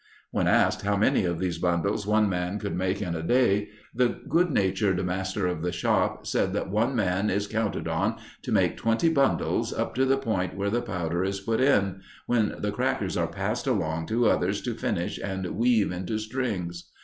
When 0.31 0.47
asked 0.47 0.81
how 0.81 0.97
many 0.97 1.25
of 1.25 1.37
these 1.37 1.59
bundles 1.59 2.07
one 2.07 2.27
man 2.27 2.57
could 2.57 2.75
make 2.75 3.03
in 3.03 3.13
a 3.13 3.21
day, 3.21 3.69
the 3.93 4.19
good 4.27 4.49
natured 4.49 5.05
master 5.05 5.45
of 5.45 5.61
the 5.61 5.71
shop 5.71 6.25
said 6.25 6.53
that 6.53 6.71
one 6.71 6.95
man 6.95 7.29
is 7.29 7.45
counted 7.45 7.87
on 7.87 8.15
to 8.41 8.51
make 8.51 8.77
twenty 8.77 9.09
bundles 9.09 9.71
up 9.71 9.93
to 9.93 10.05
the 10.07 10.17
point 10.17 10.55
where 10.57 10.71
the 10.71 10.81
powder 10.81 11.23
is 11.23 11.39
put 11.39 11.61
in, 11.61 12.01
when 12.25 12.55
the 12.57 12.71
crackers 12.71 13.15
are 13.15 13.27
passed 13.27 13.67
along 13.67 14.07
to 14.07 14.25
others 14.27 14.59
to 14.63 14.73
finish 14.73 15.19
and 15.23 15.45
weave 15.55 15.91
into 15.91 16.17
strings. 16.17 16.89